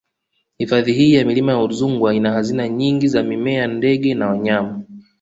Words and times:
Hifadhi 0.57 0.93
hii 0.93 1.13
ya 1.13 1.25
Milima 1.25 1.51
ya 1.51 1.59
Udzungwa 1.59 2.15
ina 2.15 2.31
hazina 2.31 2.67
nyingi 2.69 3.07
za 3.07 3.23
mimea 3.23 3.67
ndege 3.67 4.13
na 4.13 4.27
wanyama 4.29 4.81